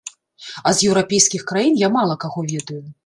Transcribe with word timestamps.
А 0.69 0.71
з 0.77 0.87
еўрапейскіх 0.87 1.43
краін 1.51 1.77
я 1.85 1.91
мала 1.99 2.15
каго 2.25 2.47
ведаю. 2.55 2.81